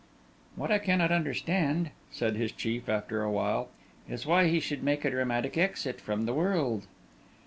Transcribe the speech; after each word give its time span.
"What 0.55 0.71
I 0.71 0.79
cannot 0.79 1.11
understand," 1.11 1.91
said 2.09 2.35
his 2.35 2.51
chief, 2.51 2.89
after 2.89 3.21
awhile, 3.21 3.69
"is 4.09 4.25
why 4.25 4.47
he 4.47 4.59
should 4.59 4.81
make 4.81 5.05
a 5.05 5.11
dramatic 5.11 5.59
exit 5.59 6.01
from 6.01 6.25
the 6.25 6.33
world." 6.33 6.87